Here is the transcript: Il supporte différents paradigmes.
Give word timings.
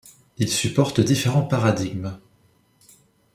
Il 0.39 0.49
supporte 0.49 0.99
différents 0.99 1.43
paradigmes. 1.43 2.17